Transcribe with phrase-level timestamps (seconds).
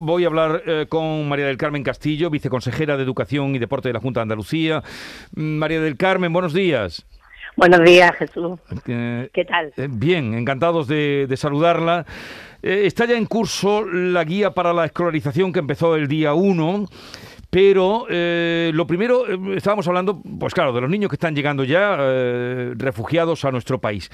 [0.00, 3.94] Voy a hablar eh, con María del Carmen Castillo, viceconsejera de Educación y Deporte de
[3.94, 4.80] la Junta de Andalucía.
[5.34, 7.04] Mm, María del Carmen, buenos días.
[7.56, 8.60] Buenos días, Jesús.
[8.86, 9.72] Eh, ¿Qué tal?
[9.76, 12.06] Eh, bien, encantados de, saludarla.
[12.62, 16.86] está ya en curso la guía para la escolarización que empezó el día 1.
[17.50, 19.24] Pero lo primero,
[19.56, 21.96] estábamos hablando, pues claro, de los niños que están llegando ya
[22.76, 24.10] refugiados a nuestro país.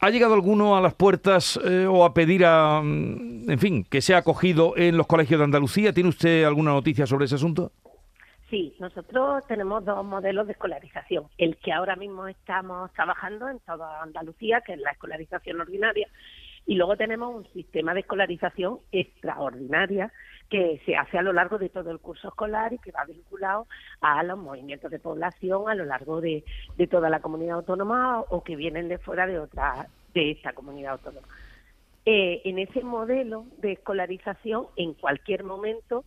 [0.00, 4.00] ¿Ha llegado alguno a las puertas eh, o a pedir a, mm, en fin, que
[4.00, 5.92] sea acogido en los colegios de Andalucía?
[5.92, 7.72] ¿Tiene usted alguna noticia sobre ese asunto?
[8.48, 11.24] Sí, nosotros tenemos dos modelos de escolarización.
[11.36, 16.08] El que ahora mismo estamos trabajando en toda Andalucía, que es la escolarización ordinaria,
[16.68, 20.12] y luego tenemos un sistema de escolarización extraordinaria
[20.50, 23.66] que se hace a lo largo de todo el curso escolar y que va vinculado
[24.02, 26.44] a los movimientos de población a lo largo de,
[26.90, 31.26] toda la comunidad autónoma o que vienen de fuera de otra de esta comunidad autónoma.
[32.04, 36.04] Eh, en ese modelo de escolarización, en cualquier momento,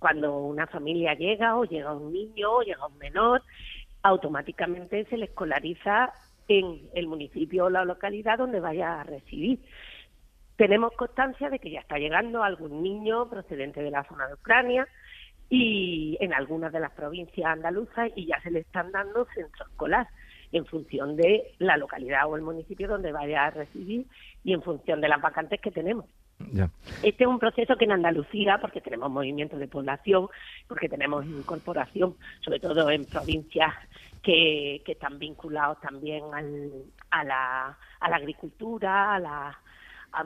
[0.00, 3.42] cuando una familia llega o llega un niño o llega un menor,
[4.02, 6.12] automáticamente se le escolariza
[6.48, 9.60] en el municipio o la localidad donde vaya a residir.
[10.60, 14.86] Tenemos constancia de que ya está llegando algún niño procedente de la zona de Ucrania
[15.48, 20.06] y en algunas de las provincias andaluzas y ya se le están dando centros escolar
[20.52, 24.04] en función de la localidad o el municipio donde vaya a residir
[24.44, 26.04] y en función de las vacantes que tenemos.
[27.02, 30.28] Este es un proceso que en Andalucía, porque tenemos movimiento de población,
[30.68, 33.72] porque tenemos incorporación, sobre todo en provincias
[34.22, 36.24] que, están vinculados también
[37.10, 39.58] a, la, a la agricultura, a la,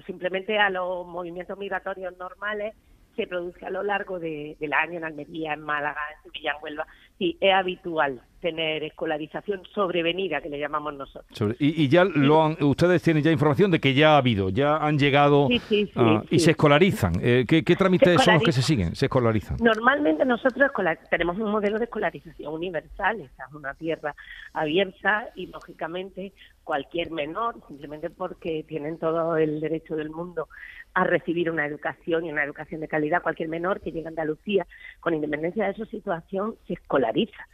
[0.07, 2.75] simplemente a los movimientos migratorios normales
[3.17, 6.87] se produce a lo largo del año en Almería, en Málaga, en Sevilla, en Huelva.
[7.19, 11.57] Sí, es habitual tener escolarización sobrevenida, que le llamamos nosotros.
[11.59, 14.99] y, ya lo han, ustedes tienen ya información de que ya ha habido, ya han
[14.99, 17.15] llegado y se escolarizan.
[17.23, 18.95] Eh, ¿qué, trámites son los que se siguen?
[18.97, 19.57] Se escolarizan.
[19.63, 20.71] Normalmente nosotros
[21.09, 24.15] tenemos un modelo de escolarización universal, esta es una tierra
[24.53, 30.49] abierta y lógicamente cualquier menor, simplemente porque tienen todo el derecho del mundo
[30.95, 34.67] a recibir una educación y una educación de calidad, cualquier menor que llegue a Andalucía,
[35.01, 37.47] con independencia de su situación, se escolariza.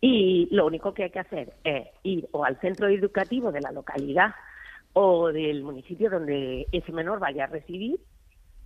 [0.00, 3.72] Y lo único que hay que hacer es ir o al centro educativo de la
[3.72, 4.34] localidad
[4.92, 8.00] o del municipio donde ese menor vaya a residir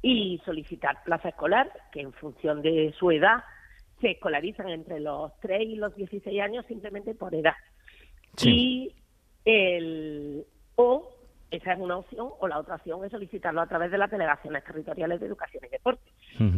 [0.02, 3.44] y solicitar plaza escolar, que en función de su edad
[4.00, 7.54] se escolarizan entre los 3 y los 16 años simplemente por edad.
[8.42, 8.94] Y
[9.44, 10.44] el,
[10.76, 11.10] o
[11.50, 14.64] esa es una opción, o la otra opción es solicitarlo a través de las delegaciones
[14.64, 16.10] territoriales de educación y deporte,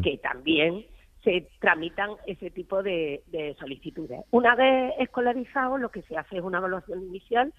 [0.02, 0.84] que también
[1.24, 3.22] se tramitan ese tipo de,
[3.58, 4.20] solicitudes.
[4.30, 7.52] Una vez escolarizado, lo que se hace es una evaluación inicial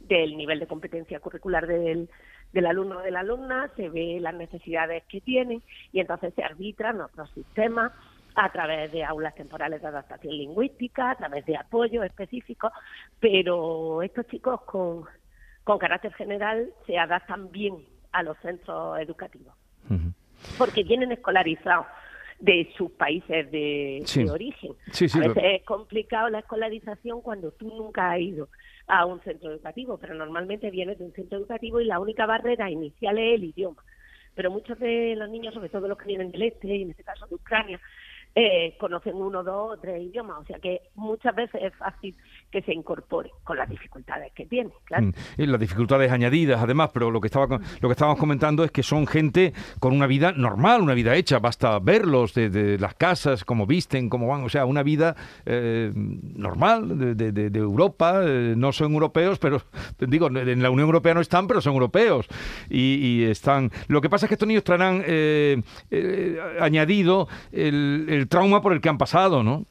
[0.00, 2.08] del nivel de competencia curricular del,
[2.52, 6.44] del alumno o de la alumna, se ve las necesidades que tienen y entonces se
[6.44, 7.92] arbitran otros sistemas
[8.36, 12.70] a través de aulas temporales de adaptación lingüística, a través de apoyo específico,
[13.18, 15.04] pero estos chicos con,
[15.64, 17.76] con carácter general se adaptan bien
[18.12, 19.54] a los centros educativos,
[20.58, 21.86] porque vienen escolarizados
[22.38, 24.72] de sus países de, origen.
[24.72, 28.48] a veces es complicado la escolarización cuando tú nunca has ido
[28.86, 32.70] a un centro educativo, pero normalmente vienes de un centro educativo y la única barrera
[32.70, 33.82] inicial es el idioma.
[34.34, 37.02] Pero muchos de los niños, sobre todo los que vienen del este, y en este
[37.02, 37.80] caso de Ucrania,
[38.38, 42.14] eh, conocen uno, dos, tres idiomas, o sea que muchas veces es fácil
[42.50, 45.06] que se incorpore con las dificultades que tiene, claro.
[45.06, 48.70] Mm, y las dificultades añadidas, además, pero lo que estaba lo que estábamos comentando es
[48.70, 53.42] que son gente con una vida normal, una vida hecha, basta verlos de, las casas,
[53.42, 55.16] cómo visten, cómo van, o sea, una vida
[55.46, 59.62] eh, normal de, Europa, eh, no son europeos, pero
[59.98, 62.26] digo, en la Unión Europea no están, pero son europeos
[62.68, 63.70] y, están.
[63.88, 65.02] Lo que pasa es que estos niños traerán
[66.60, 69.64] añadido el trauma por el que han pasado, ¿no?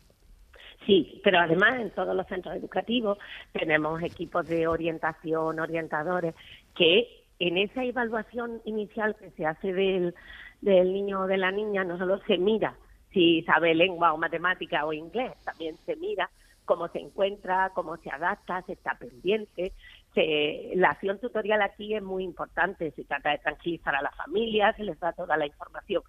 [0.86, 3.18] Sí, pero además en todos los centros educativos
[3.52, 6.36] tenemos equipos de orientación, orientadores,
[6.76, 10.14] que en esa evaluación inicial que se hace del,
[10.62, 12.76] del niño o de la niña no solo se mira
[13.16, 16.30] si sabe lengua o matemática o inglés, también se mira
[16.66, 19.72] cómo se encuentra, cómo se adapta, se está pendiente.
[20.76, 24.84] la acción tutorial aquí es muy importante, se trata de tranquilizar a la familia, se
[24.84, 26.04] les da toda la información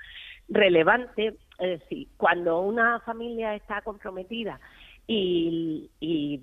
[0.49, 1.37] relevante.
[1.59, 4.61] Es decir, cuando una familia está comprometida
[5.07, 5.91] y,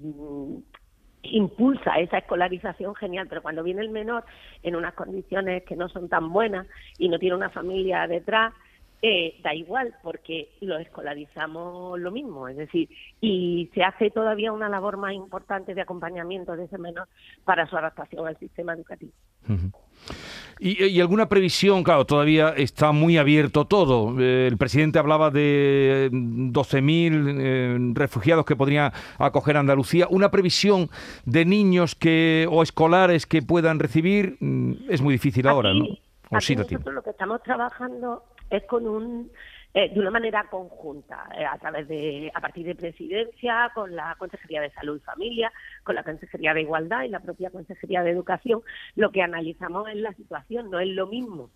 [0.02, 0.58] mm,
[1.24, 4.26] impulsa esa escolarización genial, pero cuando viene el menor
[4.62, 6.68] en unas condiciones que no son tan buenas
[6.98, 8.54] y no tiene una familia detrás,
[9.02, 12.90] eh, da igual porque lo escolarizamos lo mismo, es decir,
[13.20, 17.10] y se hace todavía una labor más importante de acompañamiento de ese menor
[17.44, 19.12] para su adaptación al sistema educativo.
[20.60, 21.84] ¿Y, alguna previsión?
[21.84, 24.16] Claro, todavía está muy abierto todo.
[24.22, 30.08] Eh, el presidente hablaba de 12.000 eh, refugiados que podría acoger Andalucía.
[30.10, 30.90] ¿Una previsión
[31.26, 34.38] de niños que o escolares que puedan recibir?
[34.40, 35.86] Mm, es muy difícil ahora, ¿no?
[36.32, 39.32] nosotros lo que estamos trabajando es con un
[39.74, 44.16] eh, de una manera conjunta, eh, a través de, a partir de presidencia, con la
[44.20, 45.52] Consejería de Salud y Familia,
[45.84, 48.62] con la Consejería de Igualdad y la propia Consejería de Educación,
[48.96, 51.50] lo que analizamos es la situación, no es lo mismo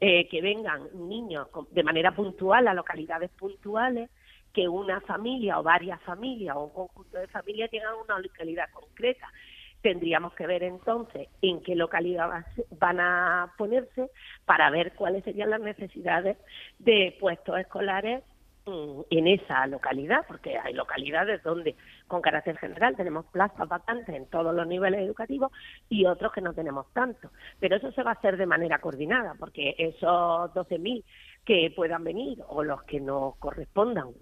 [0.00, 4.10] eh, que vengan niños de manera puntual a localidades puntuales
[4.52, 9.32] que una familia o varias familias o un conjunto de familias tengan una localidad concreta.
[9.84, 12.46] Tendríamos que ver entonces en qué localidad
[12.78, 14.08] van a ponerse
[14.46, 16.38] para ver cuáles serían las necesidades
[16.78, 18.22] de puestos escolares
[18.64, 21.76] mm, en esa localidad, porque hay localidades donde
[22.08, 25.52] con carácter general tenemos plazas vacantes en todos los niveles educativos
[25.90, 27.28] y otros que no tenemos tanto.
[27.60, 31.04] Pero eso se va a hacer de manera coordinada, porque esos 12.000
[31.44, 34.12] que puedan venir o los que nos correspondan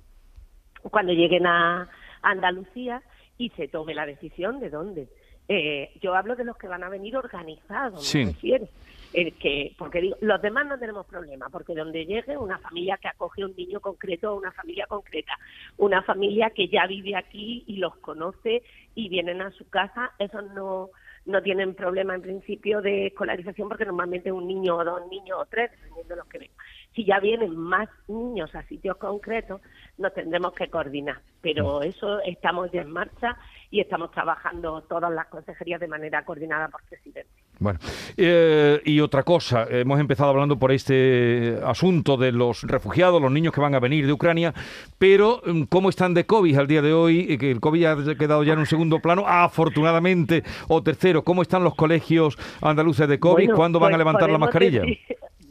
[0.90, 1.88] cuando lleguen a
[2.20, 3.00] Andalucía
[3.38, 5.08] y se tome la decisión de dónde
[5.54, 8.66] eh, yo hablo de los que van a venir organizados, me refiero.
[9.12, 13.08] El que, porque digo, los demás no tenemos problema, porque donde llegue una familia que
[13.08, 15.38] acoge a un niño concreto o una familia concreta,
[15.76, 18.62] una familia que ya vive aquí y los conoce
[18.94, 20.88] y vienen a su casa, esos no,
[21.26, 25.44] no tienen problema en principio de escolarización porque normalmente un niño o dos niños o
[25.44, 26.50] tres, dependiendo de los que ven.
[26.94, 29.60] Si ya vienen más niños a sitios concretos,
[29.98, 31.20] nos tendremos que coordinar.
[31.42, 33.36] Pero eso estamos ya en marcha
[33.72, 37.32] y estamos trabajando todas las consejerías de manera coordinada por presidencia.
[37.58, 37.78] Bueno,
[38.18, 43.54] eh, y otra cosa, hemos empezado hablando por este asunto de los refugiados, los niños
[43.54, 44.52] que van a venir de Ucrania,
[44.98, 47.38] pero mm, ¿cómo están de COVID al día de hoy?
[47.38, 51.64] Que el COVID ha quedado ya en un segundo plano, afortunadamente, o tercero, ¿cómo están
[51.64, 53.52] los colegios andaluces de COVID?
[53.52, 54.82] ¿Cuándo van a pues levantar la mascarilla?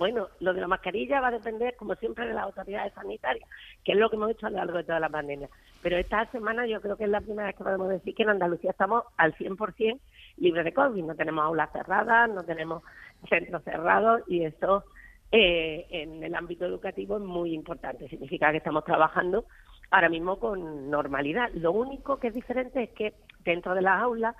[0.01, 3.48] Bueno, lo de la mascarilla va a depender, como siempre, de las autoridades sanitarias,
[3.86, 5.48] que es lo que hemos hecho a lo largo de toda la pandemia.
[5.83, 8.30] Pero esta semana yo creo que es la primera vez que podemos decir que en
[8.30, 10.00] Andalucía estamos al 100%
[10.38, 11.03] libres de COVID.
[11.03, 12.81] No tenemos aulas cerradas, no tenemos
[13.30, 14.86] centros cerrados y eso
[15.31, 18.09] eh, en el ámbito educativo es muy importante.
[18.09, 19.45] Significa que estamos trabajando
[19.92, 21.51] ahora mismo con normalidad.
[21.53, 23.13] Lo único que es diferente es que
[23.44, 24.36] dentro de las aulas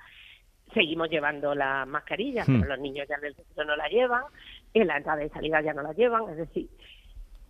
[0.73, 2.61] seguimos llevando las mascarillas, hmm.
[2.61, 4.23] pero los niños ya en el centro no la llevan,
[4.73, 6.69] en la entrada y salida ya no la llevan, es decir,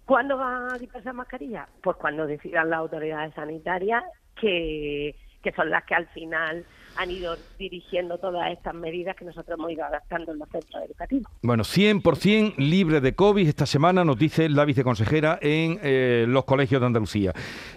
[0.06, 1.68] ¿cuándo van a quitarse las mascarillas?
[1.82, 4.04] Pues cuando decidan las autoridades sanitarias
[4.40, 6.66] que, que son las que al final
[6.98, 11.32] han ido dirigiendo todas estas medidas que nosotros hemos ido adaptando en los centros educativos.
[11.42, 16.82] Bueno, 100% libre de COVID esta semana, nos dice la viceconsejera en eh, los colegios
[16.82, 17.34] de Andalucía.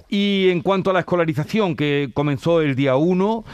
[0.08, 3.44] Y en cuanto a la escolarización, que comenzó el día 1,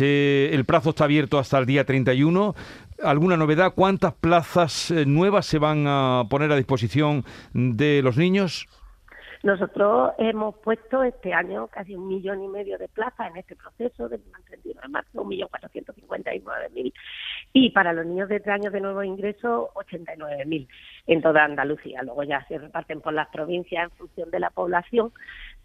[0.00, 2.54] el plazo está abierto hasta el día 31.
[3.02, 3.72] ¿Alguna novedad?
[3.74, 8.66] ¿Cuántas plazas eh, nuevas se van a poner a disposición de los niños?
[9.44, 14.08] Nosotros hemos puesto este año casi un millón y medio de plazas en este proceso
[14.08, 16.94] de 31 de marzo, un millón cuatrocientos cincuenta y nueve mil.
[17.52, 20.66] Y para los niños de tres años de nuevo ingreso, 89 mil
[21.06, 22.02] en toda Andalucía.
[22.02, 25.12] Luego ya se reparten por las provincias en función de la población,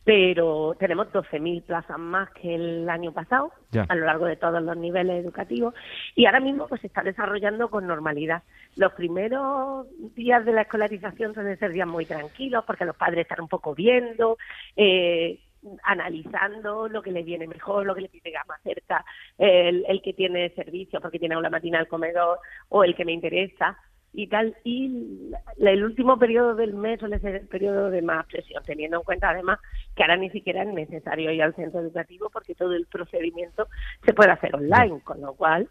[0.09, 3.51] pero tenemos 12.000 plazas más que el año pasado
[3.87, 5.75] a lo largo de todos los niveles educativos
[6.15, 8.41] y ahora mismo pues se está desarrollando con normalidad.
[8.75, 9.85] Los primeros
[10.15, 13.75] días de la escolarización suelen ser días muy tranquilos porque los padres están un poco
[13.75, 14.39] viendo,
[14.75, 15.41] eh,
[15.83, 19.05] analizando lo que le viene mejor, lo que le pide más cerca,
[19.37, 22.39] el, el que tiene servicio porque tiene aula matinal comedor
[22.69, 23.77] o el que me interesa
[24.23, 24.55] y tal.
[24.65, 29.03] Y el último periodo del mes suele ser el periodo de más presión, teniendo en
[29.03, 29.59] cuenta además
[29.95, 33.67] que ahora ni siquiera es necesario ir al centro educativo porque todo el procedimiento
[34.05, 35.69] se puede hacer online, con lo cual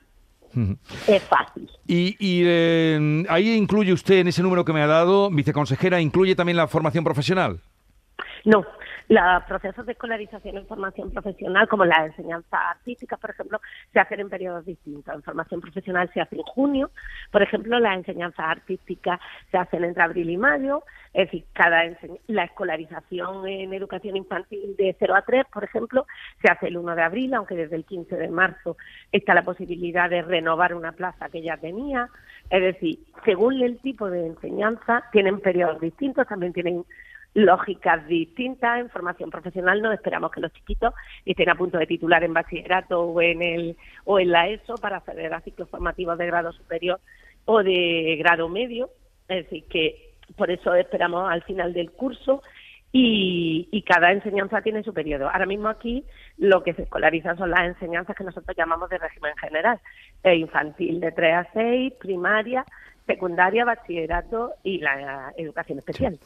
[1.07, 1.71] es fácil.
[1.87, 6.35] Y, y eh, ahí incluye usted en ese número que me ha dado, viceconsejera, incluye
[6.35, 7.61] también la formación profesional.
[8.49, 8.64] No,
[9.11, 13.61] los procesos de escolarización en formación profesional, como la enseñanza artística, por ejemplo,
[13.93, 15.14] se hacen en periodos distintos.
[15.14, 16.90] En formación profesional se hace en junio,
[17.31, 21.83] por ejemplo, la enseñanza artística se hacen entre abril y mayo, es decir, cada
[22.26, 26.07] la escolarización en educación infantil de 0 a 3, por ejemplo,
[26.40, 28.78] se hace el 1 de abril, aunque desde el 15 de marzo
[29.12, 32.09] está la posibilidad de renovar una plaza que ya tenía.
[32.49, 36.87] Es decir, según el tipo de enseñanza, tienen periodos distintos, también tienen
[37.35, 38.80] lógicas distintas.
[38.80, 40.94] En formación profesional no esperamos que los chiquitos
[41.25, 44.99] estén a punto de titular en bachillerato o en, el, o en la ESO para
[44.99, 47.00] acceder a ciclos formativos de grado superior
[47.44, 48.90] o de grado medio.
[49.28, 52.42] Es decir, que por eso esperamos al final del curso
[52.90, 55.28] y, y, cada enseñanza tiene su periodo.
[55.28, 56.04] Ahora mismo aquí
[56.38, 59.78] lo que se escolariza son las enseñanzas que nosotros llamamos de régimen general,
[60.23, 62.64] eh, infantil de 3 a 6, primaria
[63.08, 66.18] secundaria, bachillerato y la educación especial.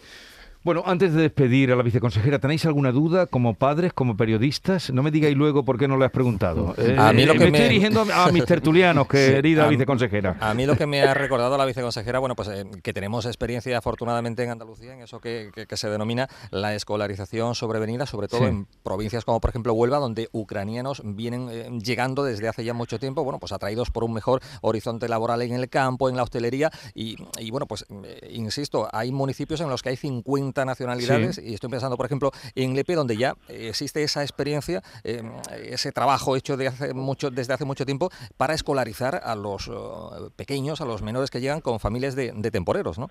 [0.64, 4.92] Bueno, antes de despedir a la viceconsejera, ¿tenéis alguna duda como padres, como periodistas?
[4.92, 6.72] No me digáis luego por qué no le has preguntado.
[6.98, 10.36] a mí lo eh, que me, estoy dirigiendo a mis tertulianos, querida viceconsejera.
[10.38, 13.76] A mí lo que me ha recordado la viceconsejera, bueno, pues eh, que tenemos experiencia
[13.76, 19.24] afortunadamente en Andalucía en eso que, se denomina la escolarización sobrevenida, sobre todo en provincias
[19.24, 23.40] como por ejemplo Huelva, donde ucranianos vienen eh, llegando desde hace ya mucho tiempo, bueno,
[23.40, 27.50] pues atraídos por un mejor horizonte laboral en el campo, en la hostelería y, y
[27.50, 27.84] bueno, pues
[28.30, 32.74] insisto, hay municipios en los que hay 50 nacionalidades y estoy pensando, por ejemplo, en
[32.74, 35.32] Lepe, donde ya existe esa experiencia, em,
[35.64, 39.72] ese trabajo hecho de hace mucho, desde hace mucho tiempo para escolarizar a los eh,
[40.36, 43.10] pequeños, a los menores que llegan con familias de, de temporeros, ¿no?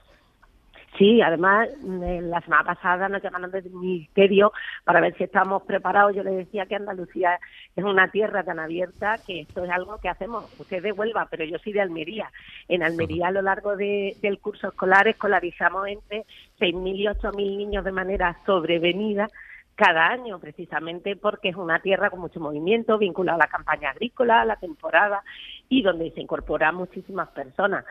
[1.02, 4.54] Sí, además, la semana pasada nos llamaron del ministerio
[4.84, 6.16] para ver si estamos preparados.
[6.16, 7.40] Yo les decía que Andalucía
[7.76, 10.46] es una tierra tan abierta que esto es algo que hacemos.
[10.60, 12.32] Usted de Huelva, pero yo soy de Almería.
[12.68, 16.24] En Almería, a lo largo del curso escolar, escolarizamos entre
[16.60, 19.28] 6.000 y 8.000 niños de manera sobrevenida
[19.74, 24.42] cada año, precisamente porque es una tierra con mucho movimiento, vinculada a la campaña agrícola,
[24.42, 25.24] a la temporada
[25.68, 27.86] y donde se incorporan muchísimas personas.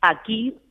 [0.00, 0.65] Aquí Mm,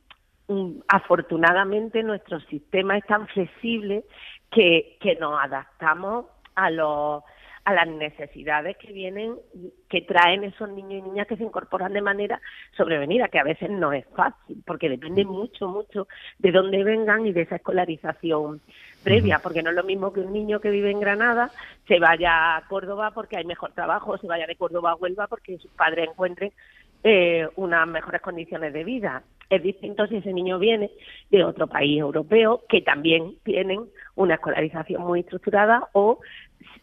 [0.88, 4.04] afortunadamente nuestro sistema es tan flexible
[4.50, 7.22] que, que nos adaptamos a los
[7.66, 9.34] a las necesidades que vienen,
[9.88, 12.40] que traen esos niños y niñas que se incorporan de manera
[12.76, 16.06] sobrevenida, que a veces no es fácil, porque depende mucho, mucho
[16.38, 18.60] de dónde vengan y de esa escolarización
[19.02, 21.50] previa, porque no es lo mismo que un niño que vive en Granada
[21.88, 25.26] se vaya a Córdoba porque hay mejor trabajo, o se vaya de Córdoba a Huelva
[25.26, 26.52] porque sus padres encuentren
[27.02, 29.24] eh, unas mejores condiciones de vida.
[29.48, 30.90] Es distinto si ese niño viene
[31.30, 36.18] de otro país europeo que también tienen una escolarización muy estructurada o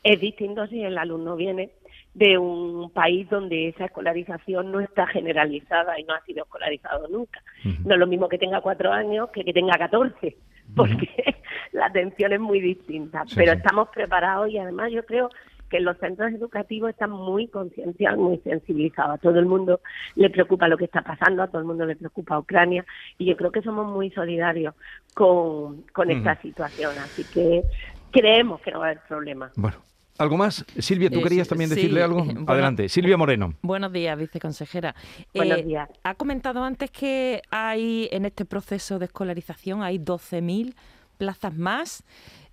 [0.04, 1.72] es distinto si el alumno viene
[2.14, 7.42] de un país donde esa escolarización no está generalizada y no ha sido escolarizado nunca.
[7.86, 10.38] No es lo mismo que tenga cuatro años que que tenga catorce,
[10.76, 11.10] porque
[11.72, 13.24] la atención es muy distinta.
[13.36, 15.30] Pero estamos preparados y además yo creo
[15.74, 19.16] que los centros educativos están muy concienciados, muy sensibilizados.
[19.16, 19.82] A todo el mundo
[20.14, 22.86] le preocupa lo que está pasando, a todo el mundo le preocupa Ucrania
[23.18, 24.76] y yo creo que somos muy solidarios
[25.16, 26.92] con, con esta situación.
[27.00, 27.64] Así que
[28.12, 29.52] creemos que no va a haber problema.
[29.56, 29.78] Bueno.
[30.20, 30.64] ¿Algo más?
[30.78, 32.24] Silvia, ¿tú eh, querías también decirle algo?
[32.48, 33.56] Adelante, Silvia Moreno.
[33.64, 34.94] Buenos días, viceconsejera.
[35.34, 35.90] Buenos eh, días.
[36.04, 40.76] Ha comentado antes que hay en este proceso de escolarización hay 12.000
[41.24, 42.04] plazas más.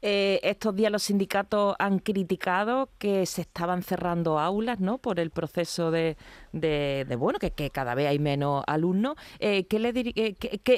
[0.02, 4.96] Eh, estos días los sindicatos han criticado que se estaban cerrando aulas, ¿no?
[4.98, 6.16] Por el proceso de,
[6.52, 9.16] de, bueno, que, cada vez hay menos alumnos.
[9.40, 10.36] Eh, ¿qué le eh,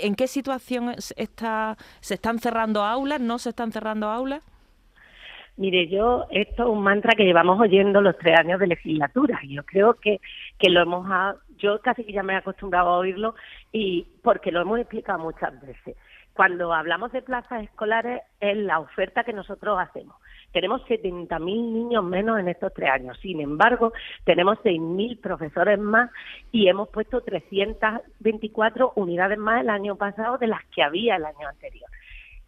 [0.08, 3.20] ¿En qué situación está, se están cerrando aulas?
[3.20, 4.42] ¿No se están cerrando aulas?
[5.58, 9.38] Mire, yo, esto es un mantra que llevamos oyendo los tres años de legislatura.
[9.46, 10.18] Yo creo que,
[10.58, 11.06] que lo hemos,
[11.58, 13.34] yo casi que ya me he acostumbrado a oírlo
[13.70, 15.94] y porque lo hemos explicado muchas veces.
[16.34, 20.16] Cuando hablamos de plazas escolares es la oferta que nosotros hacemos.
[20.52, 23.18] Tenemos 70.000 niños menos en estos tres años.
[23.20, 23.92] Sin embargo,
[24.24, 26.10] tenemos 6.000 profesores más
[26.50, 31.48] y hemos puesto 324 unidades más el año pasado de las que había el año
[31.48, 31.88] anterior.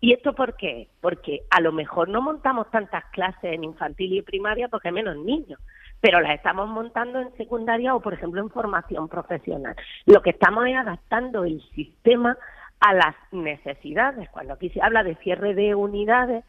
[0.00, 0.88] ¿Y esto por qué?
[1.00, 5.16] Porque a lo mejor no montamos tantas clases en infantil y primaria porque hay menos
[5.16, 5.58] niños,
[5.98, 9.74] pero las estamos montando en secundaria o, por ejemplo, en formación profesional.
[10.04, 12.36] Lo que estamos es adaptando el sistema
[12.84, 14.28] a las necesidades.
[14.28, 16.44] Cuando aquí se habla de cierre de unidades,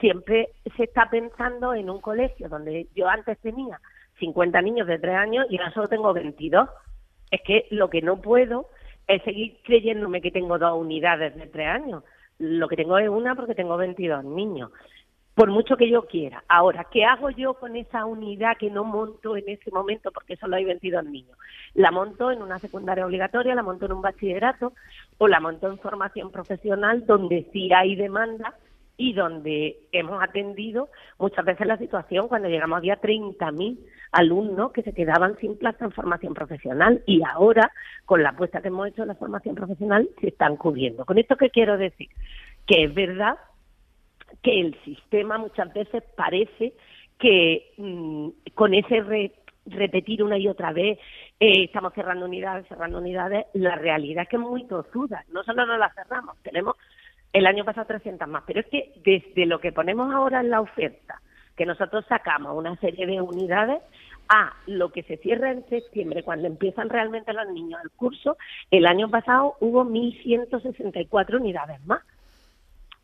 [0.00, 3.80] siempre se está pensando en un colegio donde yo antes tenía
[4.18, 6.68] 50 niños de 3 años y ahora solo tengo 22.
[7.30, 8.68] Es que lo que no puedo
[9.06, 12.02] es seguir creyéndome que tengo dos unidades de 3 años.
[12.38, 14.72] Lo que tengo es una porque tengo 22 niños
[15.36, 16.42] por mucho que yo quiera.
[16.48, 20.56] Ahora, ¿qué hago yo con esa unidad que no monto en ese momento porque solo
[20.56, 21.36] hay 22 niños?
[21.74, 24.72] La monto en una secundaria obligatoria, la monto en un bachillerato
[25.18, 28.54] o la monto en formación profesional donde sí hay demanda
[28.96, 30.88] y donde hemos atendido
[31.18, 33.78] muchas veces la situación cuando llegamos había 30.000
[34.12, 37.72] alumnos que se quedaban sin plaza en formación profesional y ahora
[38.06, 41.04] con la apuesta que hemos hecho en la formación profesional se están cubriendo.
[41.04, 42.08] ¿Con esto qué quiero decir?
[42.66, 43.36] Que es verdad
[44.42, 46.74] que el sistema muchas veces parece
[47.18, 49.32] que mm, con ese
[49.66, 50.98] repetir una y otra vez,
[51.40, 55.24] eh, estamos cerrando unidades, cerrando unidades, la realidad es que es muy tozuda.
[55.32, 56.76] No solo no la cerramos, tenemos
[57.32, 60.60] el año pasado 300 más, pero es que desde lo que ponemos ahora en la
[60.60, 61.20] oferta,
[61.56, 63.82] que nosotros sacamos una serie de unidades,
[64.28, 68.36] a lo que se cierra en septiembre, cuando empiezan realmente los niños el curso,
[68.70, 72.02] el año pasado hubo 1.164 unidades más.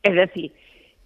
[0.03, 0.53] Es decir,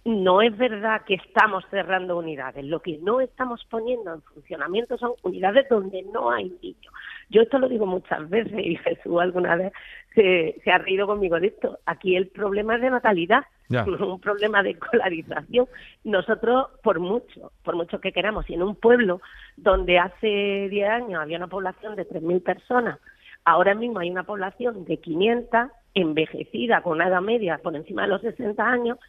[0.07, 2.63] no es verdad que estamos cerrando unidades.
[2.63, 6.93] Lo que no estamos poniendo en funcionamiento son unidades donde no hay niños.
[7.29, 9.73] Yo esto lo digo muchas veces y Jesús alguna vez
[10.15, 11.79] se, ha reído conmigo de esto.
[11.85, 15.67] Aquí el problema es de natalidad, no es un problema de escolarización.
[16.05, 19.19] Nosotros, por mucho, por mucho que queramos, y en un pueblo
[19.57, 22.97] donde hace 10 años había una población de 3.000 personas,
[23.43, 28.07] ahora mismo hay una población de 500, envejecida, con una edad media por encima de
[28.07, 28.99] los 60 años,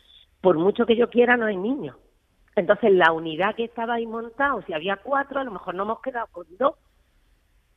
[0.40, 1.97] por mucho que yo quiera, no hay niños.
[2.57, 6.00] Entonces, la unidad que estaba ahí montada, si había cuatro, a lo mejor no hemos
[6.00, 6.75] quedado con dos.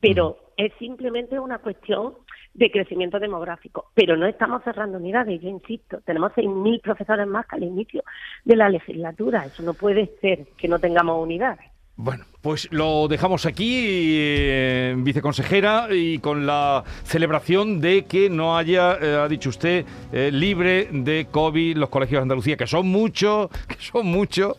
[0.00, 2.14] Pero es simplemente una cuestión
[2.54, 3.90] de crecimiento demográfico.
[3.94, 6.00] Pero no estamos cerrando unidades, yo insisto.
[6.00, 8.02] Tenemos 6.000 profesores más que al inicio
[8.44, 9.44] de la legislatura.
[9.46, 11.71] Eso no puede ser que no tengamos unidades.
[11.96, 18.96] Bueno, pues lo dejamos aquí, eh, viceconsejera, y con la celebración de que no haya,
[19.00, 23.50] eh, ha dicho usted, eh, libre de COVID los colegios de Andalucía, que son muchos,
[23.68, 24.56] que son muchos.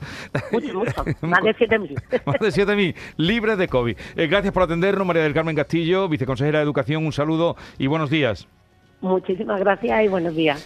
[0.52, 1.06] Mucho, mucho.
[1.22, 2.24] Más de 7.000.
[2.26, 3.98] Más de 7.000 libres de COVID.
[4.16, 7.04] gracias por atendernos, María del Carmen Castillo, viceconsejera de Educación.
[7.04, 8.48] Un saludo y buenos días.
[9.02, 10.62] Muchísimas gracias y buenos días.